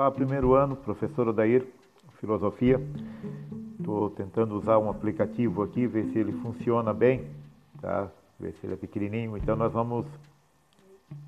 [0.00, 1.62] Olá, primeiro ano, professor Odair,
[2.20, 2.80] filosofia.
[3.78, 7.26] Estou tentando usar um aplicativo aqui, ver se ele funciona bem,
[7.82, 8.08] tá?
[8.38, 9.36] Ver se ele é pequenininho.
[9.36, 10.06] Então nós vamos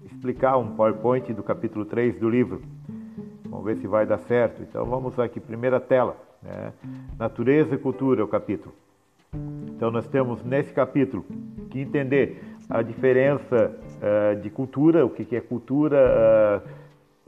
[0.07, 2.63] explicar um PowerPoint do capítulo 3 do livro.
[3.45, 4.63] Vamos ver se vai dar certo.
[4.63, 6.17] Então vamos aqui, primeira tela.
[6.43, 6.73] Né?
[7.19, 8.75] Natureza e cultura é o capítulo.
[9.69, 11.27] Então nós temos nesse capítulo
[11.69, 16.82] que entender a diferença uh, de cultura, o que, que é cultura, uh,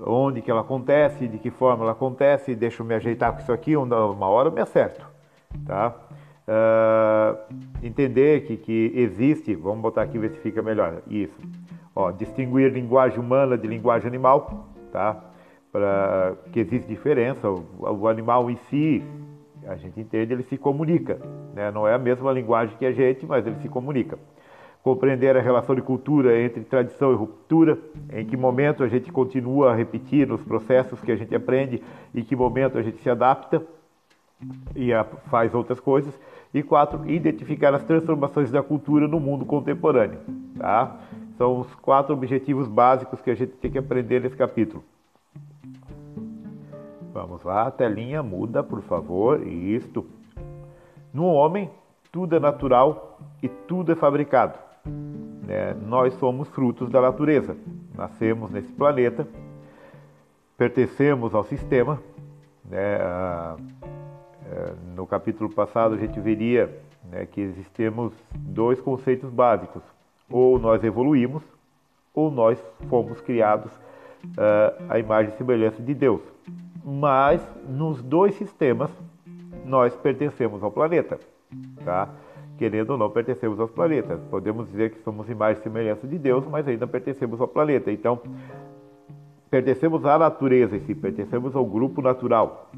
[0.06, 3.52] onde que ela acontece, de que forma ela acontece, deixa eu me ajeitar com isso
[3.52, 5.06] aqui, uma hora eu me acerto.
[5.66, 5.94] Tá?
[6.46, 11.40] Uh, entender que, que existe, vamos botar aqui ver se fica melhor, isso.
[11.96, 15.24] Ó, distinguir linguagem humana de linguagem animal, tá?
[15.72, 19.02] Para que existe diferença, o, o animal em si
[19.66, 21.18] a gente entende, ele se comunica.
[21.54, 21.70] Né?
[21.70, 24.18] Não é a mesma linguagem que a gente, mas ele se comunica.
[24.84, 27.78] Compreender a relação de cultura entre tradição e ruptura,
[28.12, 31.82] em que momento a gente continua a repetir os processos que a gente aprende
[32.14, 33.62] e que momento a gente se adapta
[34.76, 34.90] e
[35.30, 36.12] faz outras coisas.
[36.52, 40.20] E quatro, identificar as transformações da cultura no mundo contemporâneo.
[40.58, 40.98] Tá?
[41.38, 44.84] São os quatro objetivos básicos que a gente tem que aprender nesse capítulo.
[47.10, 49.46] Vamos lá, a telinha muda, por favor.
[49.46, 50.04] Isto.
[51.10, 51.70] No homem,
[52.12, 54.63] tudo é natural e tudo é fabricado.
[55.48, 57.56] É, nós somos frutos da natureza.
[57.94, 59.26] Nascemos nesse planeta,
[60.56, 62.00] pertencemos ao sistema.
[62.64, 63.56] Né, a,
[64.50, 66.74] é, no capítulo passado a gente veria
[67.10, 69.82] né, que existemos dois conceitos básicos:
[70.30, 71.42] ou nós evoluímos,
[72.14, 72.58] ou nós
[72.88, 76.34] fomos criados uh, à imagem e semelhança de Deus
[76.84, 78.90] mas nos dois sistemas
[79.64, 81.18] nós pertencemos ao planeta,
[81.82, 82.10] tá?
[82.56, 84.20] Querendo ou não, pertencemos aos planetas.
[84.30, 87.90] Podemos dizer que somos imagem e semelhança de Deus, mas ainda pertencemos ao planeta.
[87.90, 88.20] Então,
[89.50, 92.70] pertencemos à natureza em si, pertencemos ao grupo natural.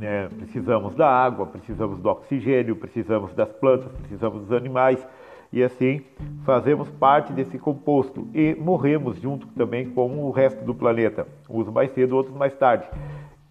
[0.00, 5.06] É, precisamos da água, precisamos do oxigênio, precisamos das plantas, precisamos dos animais
[5.52, 6.02] e assim
[6.44, 11.92] fazemos parte desse composto e morremos junto também com o resto do planeta, uns mais
[11.92, 12.86] cedo, outros mais tarde.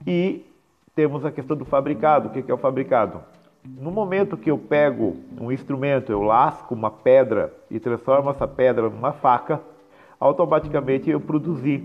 [0.06, 0.45] E
[0.95, 2.28] temos a questão do fabricado.
[2.28, 3.22] O que é o fabricado?
[3.63, 8.89] No momento que eu pego um instrumento, eu lasco uma pedra e transformo essa pedra
[8.89, 9.61] numa faca,
[10.19, 11.83] automaticamente eu produzi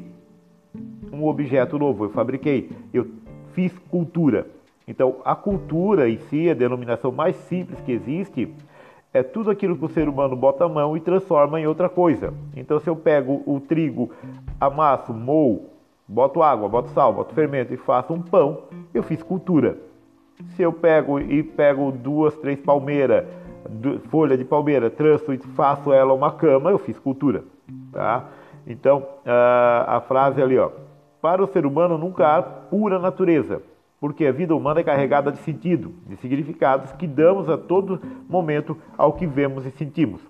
[1.12, 3.06] um objeto novo, eu fabriquei, eu
[3.52, 4.46] fiz cultura.
[4.88, 8.54] Então, a cultura em si, a denominação mais simples que existe,
[9.12, 12.32] é tudo aquilo que o ser humano bota a mão e transforma em outra coisa.
[12.54, 14.10] Então, se eu pego o trigo,
[14.60, 15.70] amasso, moo,
[16.08, 18.64] boto água, boto sal, boto fermento e faço um pão,
[18.94, 19.85] eu fiz cultura.
[20.54, 23.26] Se eu pego e pego duas, três palmeiras,
[24.10, 27.44] folha de palmeira, tranço e faço ela uma cama, eu fiz cultura.
[27.92, 28.24] Tá?
[28.66, 30.70] Então, a frase ali, ó,
[31.20, 33.62] para o ser humano nunca há pura natureza,
[34.00, 38.76] porque a vida humana é carregada de sentido, de significados que damos a todo momento
[38.96, 40.20] ao que vemos e sentimos.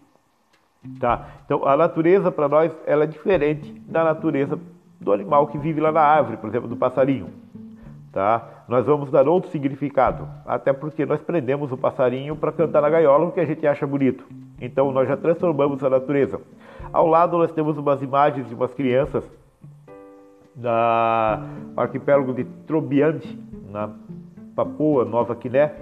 [1.01, 1.27] Tá?
[1.45, 4.59] Então, a natureza para nós ela é diferente da natureza
[5.01, 7.29] do animal que vive lá na árvore, por exemplo, do passarinho.
[8.17, 8.65] Tá?
[8.67, 13.27] Nós vamos dar outro significado, até porque nós prendemos o passarinho para cantar na gaiola,
[13.27, 14.25] o que a gente acha bonito.
[14.59, 16.41] Então nós já transformamos a natureza.
[16.91, 19.23] Ao lado nós temos umas imagens de umas crianças
[20.55, 21.43] da
[21.77, 23.39] arquipélago de Trobiante,
[23.71, 23.91] na
[24.55, 25.75] Papua Nova Guiné,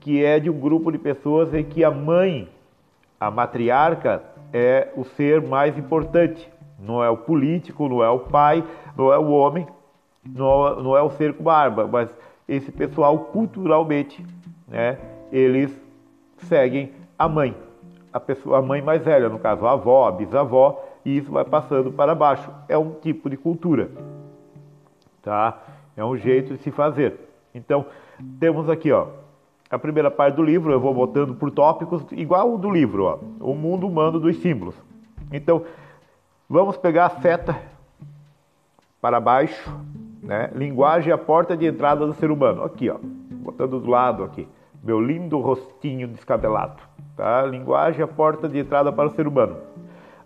[0.00, 2.48] que é de um grupo de pessoas em que a mãe,
[3.20, 4.22] a matriarca,
[4.54, 6.50] é o ser mais importante.
[6.80, 8.64] Não é o político, não é o pai,
[8.96, 9.66] não é o homem,
[10.34, 12.14] não é, o ser com barba, mas
[12.46, 14.24] esse pessoal culturalmente,
[14.66, 14.98] né,
[15.32, 15.70] eles
[16.38, 17.54] seguem a mãe,
[18.12, 21.44] a pessoa, a mãe mais velha, no caso a avó, a bisavó, e isso vai
[21.44, 22.50] passando para baixo.
[22.68, 23.90] É um tipo de cultura,
[25.22, 25.58] tá?
[25.96, 27.18] É um jeito de se fazer.
[27.54, 27.86] Então
[28.38, 29.06] temos aqui, ó,
[29.70, 33.18] a primeira parte do livro, eu vou botando por tópicos, igual o do livro, ó,
[33.40, 34.74] o mundo humano dos símbolos.
[35.32, 35.64] Então
[36.50, 37.60] Vamos pegar a seta
[39.02, 39.70] para baixo,
[40.22, 40.50] né?
[40.54, 42.62] Linguagem é a porta de entrada do ser humano.
[42.62, 44.48] Aqui, ó, botando do lado aqui,
[44.82, 46.82] meu lindo rostinho descabelado,
[47.16, 47.42] tá?
[47.44, 49.56] Linguagem é a porta de entrada para o ser humano.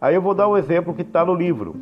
[0.00, 1.76] Aí eu vou dar um exemplo que está no livro.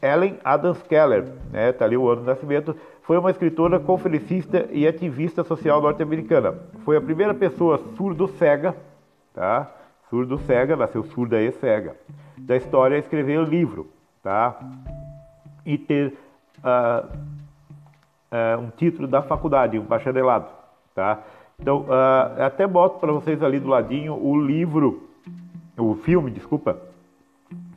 [0.00, 1.72] Ellen Adams Keller, né?
[1.72, 2.74] Tá ali o ano do nascimento.
[3.02, 6.54] Foi uma escritora, conferencista e ativista social norte-americana.
[6.84, 8.74] Foi a primeira pessoa surdo-cega,
[9.34, 9.70] tá?
[10.08, 11.96] Surdo-cega, nasceu surda e cega
[12.46, 13.88] da história é escrever o livro,
[14.22, 14.58] tá?
[15.64, 16.14] E ter
[16.58, 17.06] uh,
[18.32, 20.48] uh, um título da faculdade, um bacharelado,
[20.94, 21.22] tá?
[21.58, 25.08] Então, uh, até boto para vocês ali do ladinho o livro,
[25.78, 26.76] o filme, desculpa,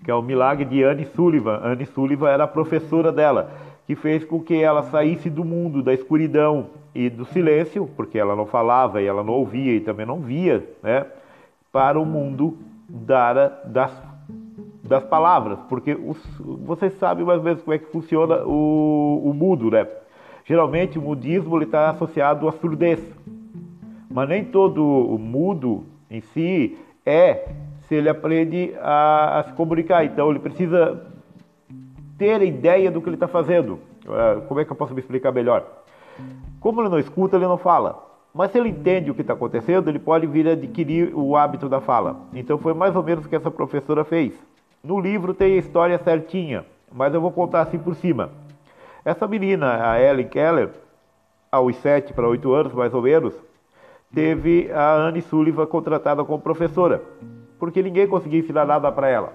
[0.04, 1.60] que é o Milagre de Anne Sullivan.
[1.64, 3.52] Anne Sullivan era a professora dela,
[3.86, 8.36] que fez com que ela saísse do mundo da escuridão e do silêncio, porque ela
[8.36, 11.06] não falava e ela não ouvia e também não via, né,
[11.72, 13.92] para o mundo da, das,
[14.88, 19.34] das palavras, porque os, vocês sabem mais ou menos como é que funciona o, o
[19.34, 19.88] mudo, né?
[20.46, 23.02] Geralmente o mudismo está associado à surdez,
[24.10, 27.50] mas nem todo o mudo em si é
[27.88, 30.06] se ele aprende a, a se comunicar.
[30.06, 31.04] Então ele precisa
[32.18, 33.80] ter a ideia do que ele está fazendo.
[34.06, 35.66] Uh, como é que eu posso me explicar melhor?
[36.60, 38.04] Como ele não escuta, ele não fala.
[38.32, 41.82] Mas se ele entende o que está acontecendo, ele pode vir adquirir o hábito da
[41.82, 42.18] fala.
[42.34, 44.34] Então foi mais ou menos o que essa professora fez.
[44.86, 48.30] No livro tem a história certinha, mas eu vou contar assim por cima.
[49.04, 50.70] Essa menina, a Ellen Keller,
[51.52, 53.34] aos 7 para 8 anos mais ou menos,
[54.14, 57.02] teve a Anne Sullivan contratada como professora,
[57.58, 59.34] porque ninguém conseguia ensinar nada para ela.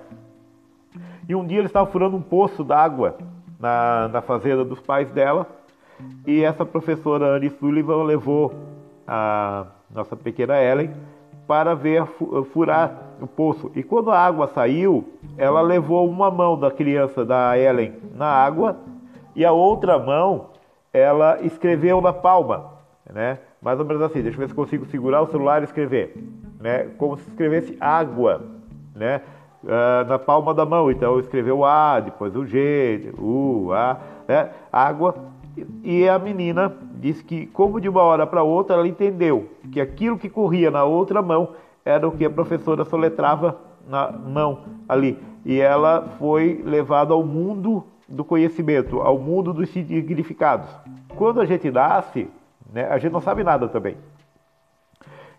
[1.28, 3.18] E um dia eles estavam furando um poço d'água
[3.58, 5.48] na, na fazenda dos pais dela.
[6.28, 8.54] E essa professora Anne Sullivan levou
[9.04, 10.94] a nossa pequena Ellen
[11.48, 12.06] para ver
[12.52, 13.70] furar o poço.
[13.74, 15.04] E quando a água saiu,
[15.36, 18.76] ela levou uma mão da criança da Ellen na água
[19.34, 20.46] e a outra mão
[20.92, 22.72] ela escreveu na palma,
[23.12, 23.38] né?
[23.62, 24.22] Mais ou menos assim.
[24.22, 26.16] Deixa eu ver se consigo segurar o celular e escrever,
[26.60, 26.88] né?
[26.98, 28.42] Como se escrevesse água,
[28.94, 29.20] né?
[29.64, 30.90] uh, na palma da mão.
[30.90, 34.50] Então escreveu A, depois o G, o A, né?
[34.72, 35.14] água.
[35.82, 40.16] E a menina disse que, como de uma hora para outra, ela entendeu que aquilo
[40.16, 41.50] que corria na outra mão
[41.90, 45.18] era o que a professora soletrava na mão ali.
[45.44, 50.68] E ela foi levada ao mundo do conhecimento, ao mundo dos significados.
[51.16, 52.28] Quando a gente nasce,
[52.72, 53.96] né, a gente não sabe nada também.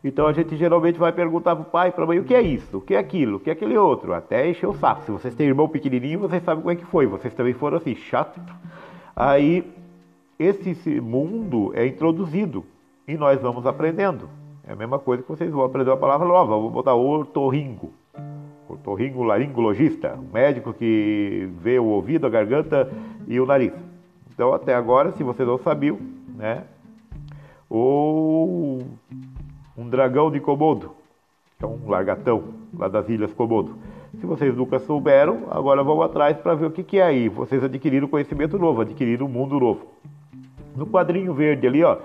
[0.04, 2.42] Então a gente geralmente vai perguntar para o pai, para a mãe, o que é
[2.42, 5.04] isso, o que é aquilo, o que é aquele outro, até encher o saco.
[5.04, 7.06] Se vocês têm irmão pequenininho, vocês sabem como é que foi.
[7.06, 8.42] Vocês também foram assim, chato.
[9.16, 9.64] Aí
[10.40, 12.66] esse mundo é introduzido
[13.08, 14.28] e nós vamos aprendendo.
[14.68, 16.58] É a mesma coisa que vocês vão aprender uma palavra nova.
[16.58, 17.92] Vou botar ortorringo.
[18.70, 22.90] Ortorringo laringologista, médico que vê o ouvido, a garganta
[23.28, 23.74] e o nariz.
[24.34, 26.00] Então até agora, se vocês não sabiam,
[26.36, 26.64] né?
[27.70, 28.82] Ou
[29.78, 30.92] um dragão de Komodo,
[31.58, 32.44] que é um largatão
[32.78, 33.76] lá das Ilhas Komodo.
[34.20, 37.30] Se vocês nunca souberam, agora vão atrás para ver o que, que é aí.
[37.30, 39.88] Vocês adquiriram conhecimento novo, adquiriram um mundo novo.
[40.76, 41.98] No quadrinho verde ali, ó,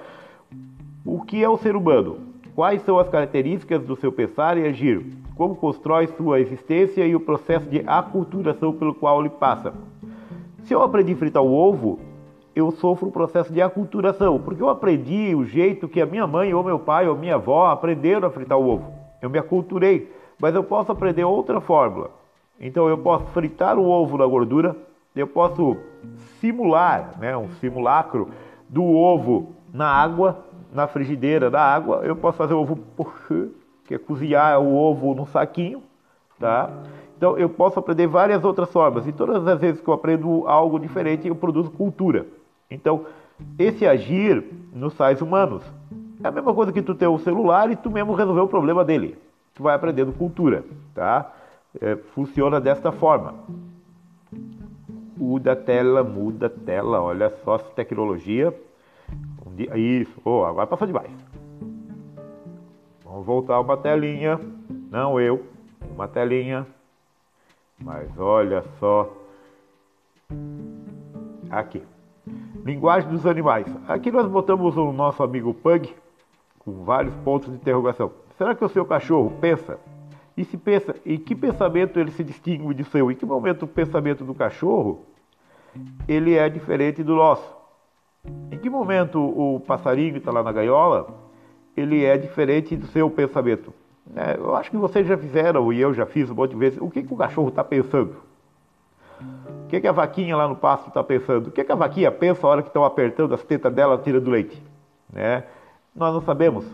[1.04, 2.18] o que é o ser humano?
[2.56, 5.04] Quais são as características do seu pensar e agir?
[5.34, 9.74] Como constrói sua existência e o processo de aculturação pelo qual ele passa?
[10.62, 12.00] Se eu aprendi a fritar o ovo,
[12.54, 16.54] eu sofro um processo de aculturação, porque eu aprendi o jeito que a minha mãe
[16.54, 18.90] ou meu pai ou minha avó aprenderam a fritar o ovo.
[19.20, 20.10] Eu me aculturei,
[20.40, 22.10] mas eu posso aprender outra fórmula.
[22.58, 24.74] Então eu posso fritar o ovo na gordura,
[25.14, 25.76] eu posso
[26.40, 28.30] simular, né, um simulacro
[28.66, 30.45] do ovo na água,
[30.76, 32.02] na frigideira da água.
[32.04, 33.48] Eu posso fazer ovo pochê,
[33.86, 35.82] que é cozinhar o ovo no saquinho,
[36.38, 36.70] tá?
[37.16, 39.06] Então eu posso aprender várias outras formas.
[39.06, 42.26] E todas as vezes que eu aprendo algo diferente, eu produzo cultura.
[42.70, 43.06] Então,
[43.58, 45.62] esse agir nos sais humanos
[46.22, 48.84] é a mesma coisa que tu ter o celular e tu mesmo resolver o problema
[48.84, 49.16] dele.
[49.54, 50.62] Tu vai aprendendo cultura,
[50.94, 51.32] tá?
[51.80, 53.34] É, funciona desta forma.
[55.16, 57.00] Muda a tela, muda a tela.
[57.00, 58.54] Olha só essa tecnologia.
[59.74, 61.10] Isso, oh, agora passou demais.
[63.04, 64.38] Vamos voltar uma telinha.
[64.90, 65.46] Não eu,
[65.90, 66.66] uma telinha.
[67.78, 69.10] Mas olha só.
[71.50, 71.82] Aqui.
[72.64, 73.66] Linguagem dos animais.
[73.88, 75.94] Aqui nós botamos o nosso amigo Pug
[76.58, 78.10] com vários pontos de interrogação.
[78.36, 79.78] Será que o seu cachorro pensa?
[80.36, 83.10] E se pensa, em que pensamento ele se distingue do seu?
[83.10, 85.04] Em que momento o pensamento do cachorro
[86.06, 87.56] ele é diferente do nosso?
[88.50, 91.08] Em que momento o passarinho que está lá na gaiola
[91.76, 93.72] ele é diferente do seu pensamento?
[94.14, 96.78] É, eu acho que vocês já fizeram e eu já fiz um monte de vezes.
[96.80, 98.14] O que, que o cachorro está pensando?
[99.64, 101.48] O que, que a vaquinha lá no pasto está pensando?
[101.48, 104.30] O que, que a vaquinha pensa a hora que estão apertando as tetas dela tirando
[104.30, 104.62] leite?
[105.12, 105.44] Né?
[105.94, 106.64] Nós não sabemos.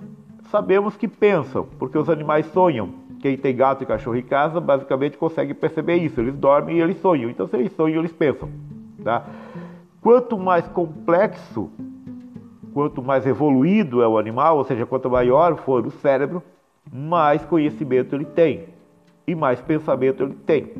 [0.50, 2.90] Sabemos que pensam, porque os animais sonham.
[3.21, 6.21] Quem tem gato e cachorro em casa basicamente consegue perceber isso.
[6.21, 7.30] Eles dormem e eles sonham.
[7.30, 8.50] Então, se eles sonham, eles pensam.
[9.02, 9.25] Tá?
[10.02, 11.71] Quanto mais complexo,
[12.75, 16.42] quanto mais evoluído é o animal, ou seja, quanto maior for o cérebro,
[16.92, 18.64] mais conhecimento ele tem
[19.25, 20.73] e mais pensamento ele tem.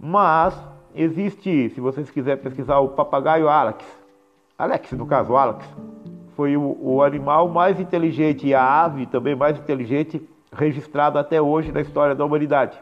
[0.00, 0.60] Mas
[0.92, 3.84] existe, se vocês quiserem pesquisar, o papagaio Alex.
[4.58, 5.64] Alex, no caso, Alex,
[6.34, 10.20] foi o, o animal mais inteligente e a ave também mais inteligente
[10.52, 12.76] registrado até hoje na história da humanidade.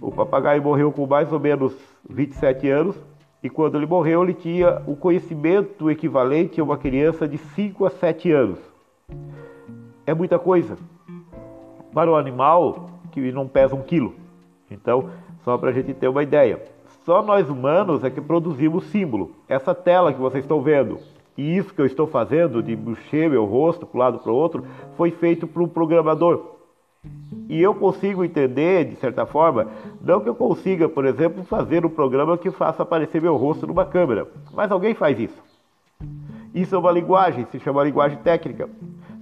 [0.00, 1.74] O papagaio morreu com mais ou menos
[2.08, 3.09] 27 anos
[3.42, 7.90] E quando ele morreu, ele tinha o conhecimento equivalente a uma criança de 5 a
[7.90, 8.58] 7 anos.
[10.06, 10.76] É muita coisa.
[11.92, 14.14] Para um animal que não pesa um quilo.
[14.70, 15.10] Então,
[15.44, 16.62] só para a gente ter uma ideia.
[17.04, 19.32] Só nós humanos é que produzimos símbolo.
[19.48, 20.98] Essa tela que vocês estão vendo
[21.40, 24.34] e isso que eu estou fazendo de mexer meu rosto para um lado para o
[24.34, 24.62] outro
[24.96, 26.59] foi feito por um programador.
[27.48, 29.66] E eu consigo entender, de certa forma,
[30.00, 33.84] não que eu consiga, por exemplo, fazer um programa que faça aparecer meu rosto numa
[33.84, 35.42] câmera, mas alguém faz isso.
[36.54, 38.68] Isso é uma linguagem, se chama linguagem técnica.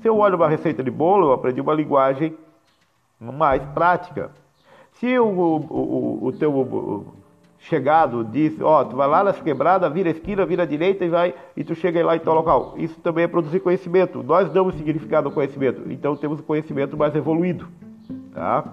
[0.00, 2.36] Se eu olho uma receita de bolo, eu aprendi uma linguagem
[3.20, 4.30] mais prática.
[4.92, 7.06] Se o, o, o, o teu
[7.58, 11.08] chegado diz, ó, tu vai lá nas quebradas, vira a esquina, vira a direita e
[11.08, 12.74] vai, e tu chega lá em tal local.
[12.76, 14.22] Isso também é produzir conhecimento.
[14.22, 17.68] Nós damos significado ao conhecimento, então temos o conhecimento mais evoluído,
[18.32, 18.64] tá?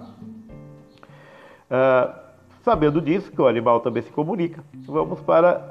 [1.68, 2.26] Uh,
[2.62, 5.68] sabendo disso, que o animal também se comunica, vamos para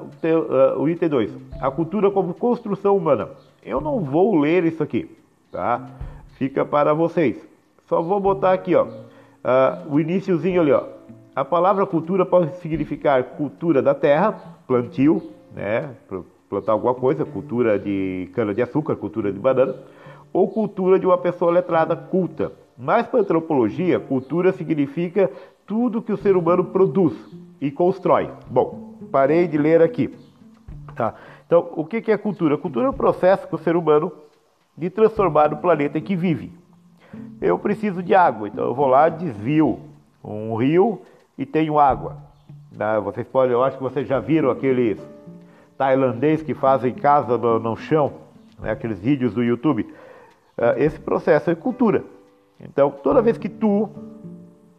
[0.76, 1.36] o, o item 2.
[1.60, 3.30] A cultura como construção humana.
[3.62, 5.10] Eu não vou ler isso aqui,
[5.50, 5.88] tá?
[6.36, 7.36] Fica para vocês.
[7.86, 10.95] Só vou botar aqui, ó, uh, o iníciozinho ali, ó
[11.36, 14.32] a palavra cultura pode significar cultura da terra,
[14.66, 15.90] plantio, né,
[16.48, 19.74] plantar alguma coisa, cultura de cana-de-açúcar, cultura de banana,
[20.32, 22.52] ou cultura de uma pessoa letrada, culta.
[22.78, 25.30] Mas para a antropologia, cultura significa
[25.66, 27.12] tudo que o ser humano produz
[27.60, 28.30] e constrói.
[28.48, 30.14] Bom, parei de ler aqui.
[30.94, 31.14] Tá.
[31.46, 32.56] Então, o que é cultura?
[32.56, 34.10] Cultura é o processo que o ser humano
[34.74, 36.50] de transformar o planeta em que vive.
[37.42, 39.80] Eu preciso de água, então eu vou lá, desvio
[40.24, 41.02] um rio
[41.36, 42.16] e tenho água.
[42.72, 42.98] Né?
[43.00, 45.00] Vocês podem, eu acho que vocês já viram aqueles
[45.76, 48.12] tailandês que fazem casa no, no chão,
[48.58, 48.70] né?
[48.70, 49.82] aqueles vídeos do YouTube.
[50.56, 52.04] Uh, esse processo é cultura.
[52.60, 53.88] Então, toda vez que tu,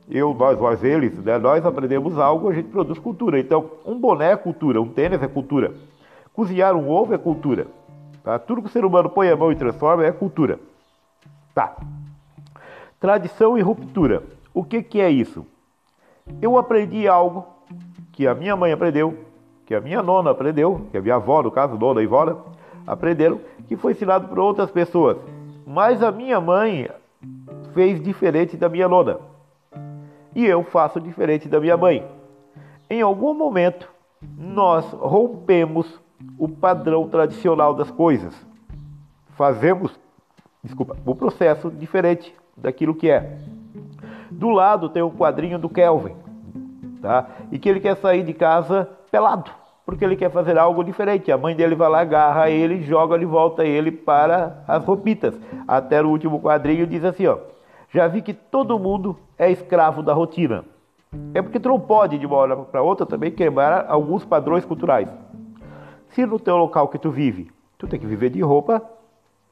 [0.10, 1.38] eu, nós, nós, eles, né?
[1.38, 3.40] nós aprendemos algo, a gente produz cultura.
[3.40, 5.74] Então, um boné é cultura, um tênis é cultura.
[6.34, 7.68] Cozinhar um ovo é cultura.
[8.24, 8.38] Tá?
[8.40, 10.60] Tudo que o ser humano põe a mão e transforma é cultura.
[11.54, 11.76] Tá.
[13.00, 14.24] Tradição e ruptura.
[14.54, 15.46] O que, que é isso?
[16.42, 17.46] Eu aprendi algo
[18.12, 19.18] que a minha mãe aprendeu,
[19.66, 22.46] que a minha nona aprendeu, que a minha avó, no caso, nona e vó,
[22.86, 25.18] aprenderam, que foi ensinado por outras pessoas.
[25.66, 26.90] Mas a minha mãe
[27.74, 29.20] fez diferente da minha nona.
[30.34, 32.06] E eu faço diferente da minha mãe.
[32.90, 33.90] Em algum momento,
[34.38, 36.00] nós rompemos
[36.38, 38.34] o padrão tradicional das coisas.
[39.36, 40.00] Fazemos,
[40.64, 43.38] desculpa, um processo diferente daquilo que é.
[44.38, 46.16] Do lado tem o quadrinho do Kelvin,
[47.02, 47.26] tá?
[47.52, 49.50] E que ele quer sair de casa pelado,
[49.84, 51.32] porque ele quer fazer algo diferente.
[51.32, 55.34] A mãe dele vai lá, agarra ele, joga de volta ele para as roupitas.
[55.68, 57.40] Até o último quadrinho diz assim, ó:
[57.90, 60.64] Já vi que todo mundo é escravo da rotina.
[61.34, 65.10] É porque tu não pode de uma hora para outra também quebrar alguns padrões culturais.
[66.10, 68.84] Se no teu local que tu vive, tu tem que viver de roupa,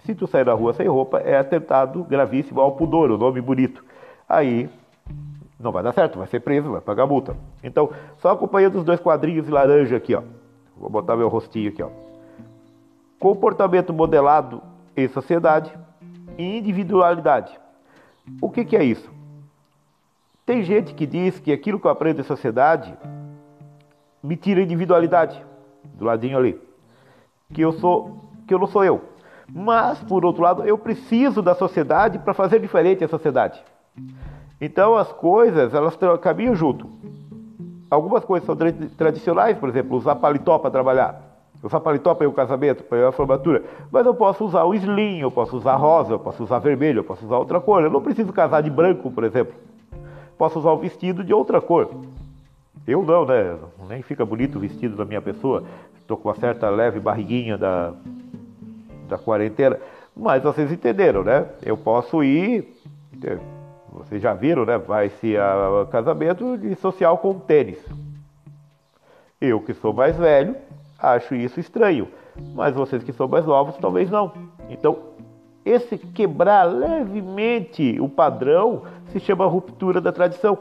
[0.03, 3.83] se tu sair da rua sem roupa, é atentado gravíssimo ao pudor, o nome bonito
[4.27, 4.70] aí
[5.60, 7.36] não vai dar certo, vai ser preso, vai pagar multa.
[7.63, 10.22] Então, só acompanhando os dois quadrinhos de laranja aqui, ó.
[10.77, 11.89] Vou botar meu rostinho aqui, ó.
[13.20, 14.62] Comportamento modelado
[14.96, 15.72] em sociedade
[16.38, 17.58] e individualidade.
[18.41, 19.10] O que, que é isso?
[20.46, 22.96] Tem gente que diz que aquilo que eu aprendo em sociedade
[24.22, 25.44] me tira individualidade,
[25.84, 26.60] do ladinho ali.
[27.53, 29.01] Que eu sou, que eu não sou eu.
[29.48, 33.63] Mas, por outro lado, eu preciso da sociedade para fazer diferente a sociedade.
[34.59, 36.89] Então as coisas elas caminham junto.
[37.89, 38.55] Algumas coisas são
[38.97, 41.21] tradicionais, por exemplo, usar paletó para trabalhar.
[41.61, 43.63] Usar paletó para ao casamento, para à formatura.
[43.91, 47.03] Mas eu posso usar o slim, eu posso usar rosa, eu posso usar vermelho, eu
[47.03, 47.83] posso usar outra cor.
[47.83, 49.53] Eu não preciso casar de branco, por exemplo.
[50.37, 51.89] Posso usar o vestido de outra cor.
[52.87, 53.57] Eu não, né?
[53.87, 55.63] Nem fica bonito o vestido da minha pessoa.
[55.97, 57.93] Estou com uma certa leve barriguinha da,
[59.09, 59.79] da quarentena.
[60.15, 61.47] Mas vocês entenderam, né?
[61.63, 62.75] Eu posso ir
[63.95, 64.77] vocês já viram, né?
[64.77, 67.79] Vai-se a casamento de social com tênis.
[69.39, 70.55] Eu que sou mais velho,
[70.99, 72.07] acho isso estranho.
[72.53, 74.31] Mas vocês que são mais novos, talvez não.
[74.69, 74.97] Então,
[75.63, 80.57] esse quebrar levemente o padrão se chama ruptura da tradição.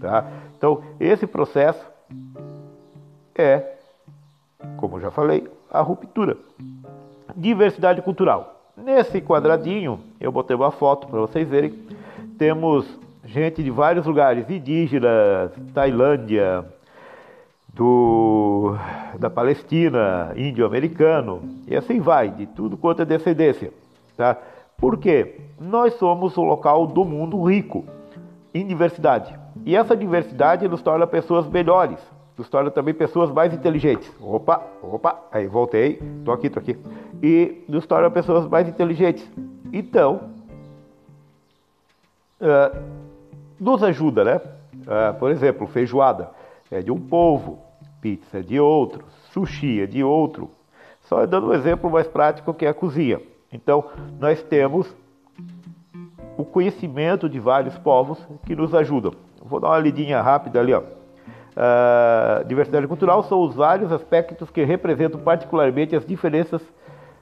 [0.00, 0.26] Tá?
[0.56, 1.84] Então, esse processo
[3.34, 3.74] é,
[4.76, 6.36] como já falei, a ruptura.
[7.36, 8.54] Diversidade cultural.
[8.76, 11.74] Nesse quadradinho, eu botei uma foto para vocês verem
[12.38, 12.86] temos
[13.24, 16.64] gente de vários lugares, indígenas, Tailândia,
[17.72, 18.76] do,
[19.18, 23.72] da Palestina, índio-americano, e assim vai, de tudo quanto é descendência.
[24.16, 24.36] Tá?
[24.78, 25.40] Por quê?
[25.60, 27.84] Nós somos o local do mundo rico
[28.52, 29.34] em diversidade.
[29.64, 31.98] E essa diversidade nos torna pessoas melhores.
[32.36, 34.10] nos torna também pessoas mais inteligentes.
[34.20, 36.76] Opa, opa, aí voltei, tô aqui, tô aqui.
[37.22, 39.24] E nos torna pessoas mais inteligentes.
[39.72, 40.33] Então,
[42.40, 42.82] uh,
[43.58, 44.36] nos ajuda, né?
[44.36, 46.30] Uh, por exemplo, feijoada
[46.70, 47.58] é de um povo,
[48.00, 50.50] pizza é de outro, sushi é de outro.
[51.02, 53.20] Só dando um exemplo mais prático que é a cozinha.
[53.52, 53.84] Então,
[54.18, 54.92] nós temos
[56.36, 59.12] o conhecimento de vários povos que nos ajudam.
[59.42, 60.80] Vou dar uma lidinha rápida ali, ó.
[60.80, 66.60] Uh, diversidade cultural são os vários aspectos que representam particularmente as diferenças,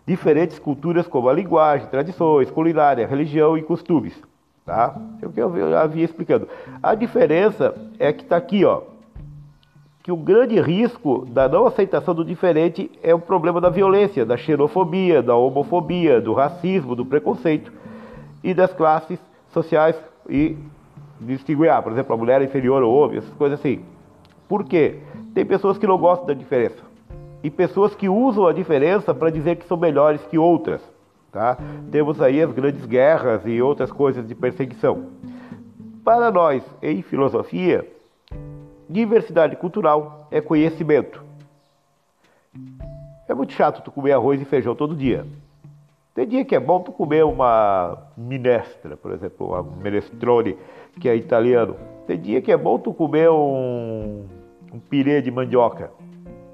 [0.06, 4.18] diferentes culturas, como a linguagem, tradições, culinária, religião e costumes.
[4.64, 4.96] Tá?
[5.20, 6.48] É o que eu havia explicando.
[6.82, 8.82] A diferença é que está aqui, ó,
[10.02, 14.36] que o grande risco da não aceitação do diferente é o problema da violência, da
[14.36, 17.72] xenofobia, da homofobia, do racismo, do preconceito
[18.42, 19.18] e das classes
[19.52, 19.96] sociais
[20.28, 20.56] e
[21.20, 23.80] distinguir, ah, por exemplo, a mulher inferior ao homem, essas coisas assim.
[24.48, 24.98] Por quê?
[25.34, 26.82] Tem pessoas que não gostam da diferença
[27.42, 30.80] e pessoas que usam a diferença para dizer que são melhores que outras.
[31.32, 31.56] Tá?
[31.90, 35.06] Temos aí as grandes guerras e outras coisas de perseguição.
[36.04, 37.90] Para nós, em filosofia,
[38.86, 41.24] diversidade cultural é conhecimento.
[43.26, 45.24] É muito chato tu comer arroz e feijão todo dia.
[46.14, 50.58] Tem dia que é bom tu comer uma minestra, por exemplo, uma minestrone,
[51.00, 51.76] que é italiano.
[52.06, 54.26] Tem dia que é bom tu comer um,
[54.70, 55.90] um pirê de mandioca,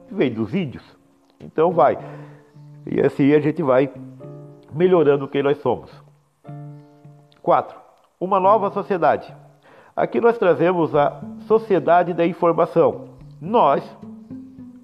[0.06, 0.84] que vem dos índios.
[1.40, 1.98] Então vai.
[2.86, 3.90] E assim a gente vai
[4.72, 5.90] melhorando quem nós somos.
[7.42, 7.76] 4.
[8.20, 9.34] Uma nova sociedade.
[9.96, 13.08] Aqui nós trazemos a sociedade da informação.
[13.40, 13.82] Nós,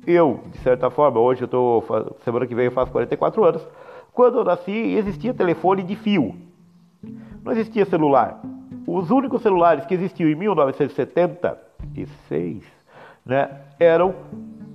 [0.06, 1.84] eu, de certa forma, hoje eu estou,
[2.24, 3.68] semana que vem eu faço 44 anos,
[4.12, 6.34] quando eu nasci, existia telefone de fio.
[7.42, 8.40] Não existia celular.
[8.86, 12.62] Os únicos celulares que existiam em 1976
[13.24, 13.48] né,
[13.78, 14.14] eram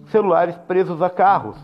[0.08, 1.58] celulares presos a carros.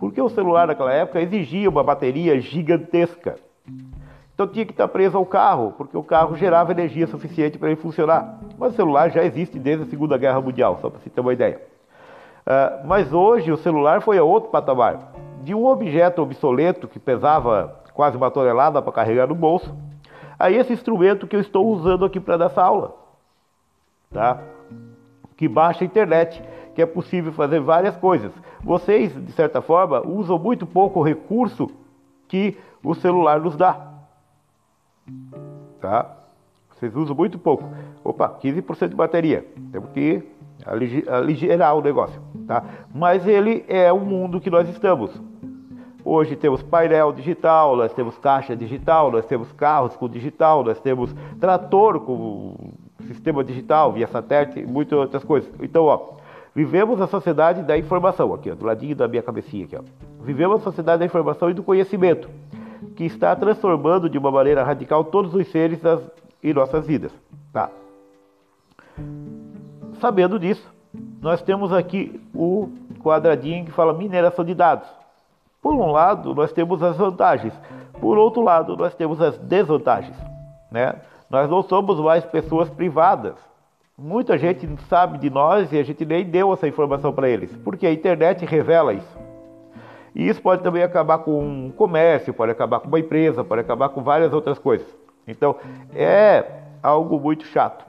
[0.00, 3.36] Porque o celular naquela época exigia uma bateria gigantesca.
[4.34, 7.80] Então tinha que estar preso ao carro, porque o carro gerava energia suficiente para ele
[7.80, 8.40] funcionar.
[8.58, 11.34] Mas o celular já existe desde a Segunda Guerra Mundial, só para você ter uma
[11.34, 11.60] ideia.
[12.40, 17.80] Uh, mas hoje o celular foi a outro patamar de um objeto obsoleto que pesava
[17.92, 19.76] quase uma tonelada para carregar no bolso,
[20.38, 22.94] a esse instrumento que eu estou usando aqui para dar essa aula,
[24.10, 24.38] tá?
[25.36, 26.42] Que baixa a internet,
[26.80, 28.32] que é possível fazer várias coisas.
[28.64, 31.70] Vocês, de certa forma, usam muito pouco o recurso
[32.26, 33.86] que o celular nos dá,
[35.78, 36.16] tá?
[36.70, 37.64] Vocês usam muito pouco.
[38.02, 39.46] Opa, 15% de bateria.
[39.70, 40.22] Temos que
[41.06, 42.64] aligerar o negócio, tá?
[42.94, 45.10] Mas ele é o mundo que nós estamos.
[46.02, 51.14] Hoje temos painel digital, nós temos caixa digital, nós temos carros com digital, nós temos
[51.38, 52.54] trator com
[53.06, 55.52] sistema digital, via satélite, muitas outras coisas.
[55.60, 56.19] Então, ó,
[56.54, 59.82] vivemos a sociedade da informação, aqui, ó, do ladinho da minha cabecinha aqui, ó.
[60.22, 62.28] Vivemos a sociedade da informação e do conhecimento,
[62.96, 66.00] que está transformando de uma maneira radical todos os seres das,
[66.42, 67.12] em nossas vidas,
[67.52, 67.70] tá?
[70.00, 70.66] Sabendo disso,
[71.20, 72.70] nós temos aqui o
[73.02, 74.88] quadradinho que fala mineração de dados.
[75.62, 77.52] Por um lado, nós temos as vantagens,
[78.00, 80.16] por outro lado, nós temos as desvantagens.
[80.70, 80.94] Né?
[81.28, 83.34] Nós não somos mais pessoas privadas.
[84.02, 87.86] Muita gente sabe de nós e a gente nem deu essa informação para eles, porque
[87.86, 89.18] a internet revela isso.
[90.14, 93.90] E isso pode também acabar com um comércio, pode acabar com uma empresa, pode acabar
[93.90, 94.86] com várias outras coisas.
[95.28, 95.54] Então,
[95.94, 96.44] é
[96.82, 97.84] algo muito chato.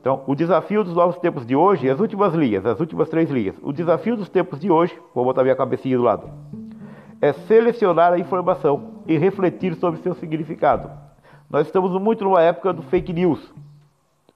[0.00, 3.54] Então, o desafio dos novos tempos de hoje, as últimas linhas, as últimas três linhas.
[3.62, 6.28] O desafio dos tempos de hoje, vou botar minha cabecinha do lado
[7.20, 10.90] é selecionar a informação e refletir sobre seu significado.
[11.50, 13.52] Nós estamos muito numa época do fake news,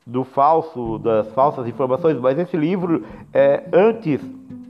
[0.07, 4.21] do falso, das falsas informações, mas esse livro é antes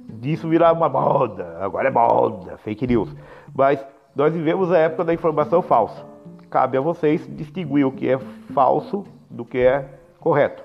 [0.09, 3.15] disso virar uma moda, agora é moda, fake news.
[3.55, 6.05] Mas nós vivemos a época da informação falsa.
[6.51, 8.19] Cabe a vocês distinguir o que é
[8.53, 9.89] falso do que é
[10.21, 10.63] correto.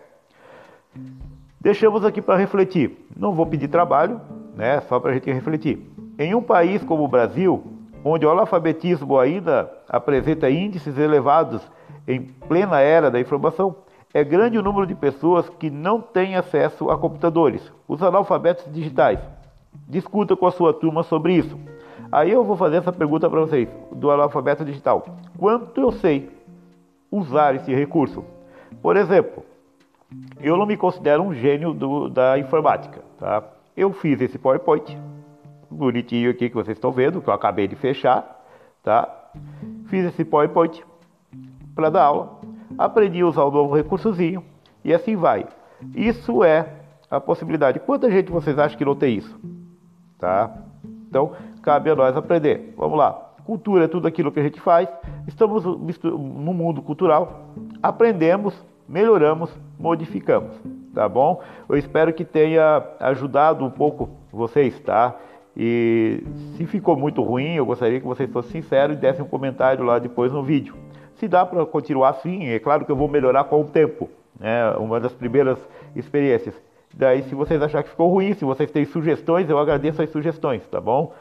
[1.60, 3.08] Deixamos aqui para refletir.
[3.16, 4.22] Não vou pedir trabalho,
[4.56, 4.82] né?
[4.82, 5.80] Só para a gente refletir.
[6.20, 7.64] Em um país como o Brasil,
[8.04, 11.62] onde o analfabetismo ainda apresenta índices elevados
[12.08, 13.76] em plena era da informação,
[14.14, 19.20] é grande o número de pessoas que não têm acesso a computadores, os analfabetos digitais.
[19.88, 21.58] Discuta com a sua turma sobre isso.
[22.12, 25.06] Aí eu vou fazer essa pergunta para vocês, do analfabeto digital.
[25.38, 26.30] Quanto eu sei
[27.12, 28.24] usar esse recurso?
[28.82, 29.44] Por exemplo,
[30.40, 33.02] eu não me considero um gênio do, da informática.
[33.20, 33.44] Tá?
[33.76, 34.98] Eu fiz esse PowerPoint,
[35.70, 38.44] bonitinho aqui que vocês estão vendo, que eu acabei de fechar,
[38.82, 39.08] tá?
[39.88, 40.84] Fiz esse PowerPoint
[41.76, 42.37] para dar aula,
[42.78, 44.44] aprendi a usar o novo recursozinho
[44.84, 45.46] e assim vai.
[45.96, 46.68] Isso é
[47.10, 47.80] a possibilidade.
[47.80, 49.40] Quanta gente vocês acham que não tem isso?
[50.18, 50.52] Tá?
[51.08, 52.74] Então, cabe a nós aprender.
[52.78, 53.12] Vamos lá.
[53.46, 54.90] Cultura é tudo aquilo que a gente faz.
[55.28, 57.54] Estamos no mundo cultural.
[57.82, 58.54] Aprendemos,
[58.88, 59.50] melhoramos,
[59.80, 60.54] modificamos.
[60.94, 61.42] Tá bom?
[61.70, 65.16] Eu espero que tenha ajudado um pouco vocês, tá?
[65.56, 66.24] E
[66.56, 69.98] se ficou muito ruim, eu gostaria que vocês fossem sinceros e dessem um comentário lá
[69.98, 70.76] depois no vídeo.
[71.18, 74.10] Se dá para continuar assim, é claro que eu vou melhorar com o tempo.
[74.40, 75.58] É uma das primeiras
[75.96, 76.54] experiências.
[76.94, 80.66] Daí, se vocês acharem que ficou ruim, se vocês têm sugestões, eu agradeço as sugestões,
[80.68, 81.14] tá bom?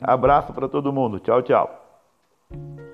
[0.00, 1.18] Abraço para todo mundo.
[1.18, 2.87] Tchau, tchau.